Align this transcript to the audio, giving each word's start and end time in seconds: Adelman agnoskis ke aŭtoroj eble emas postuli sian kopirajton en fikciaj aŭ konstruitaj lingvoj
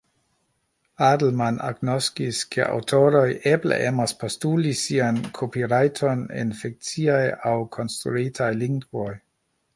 Adelman 1.09 1.59
agnoskis 1.67 2.39
ke 2.55 2.63
aŭtoroj 2.67 3.25
eble 3.51 3.77
emas 3.91 4.15
postuli 4.25 4.73
sian 4.81 5.21
kopirajton 5.41 6.25
en 6.45 6.57
fikciaj 6.65 7.23
aŭ 7.53 7.57
konstruitaj 7.79 8.51
lingvoj 8.65 9.09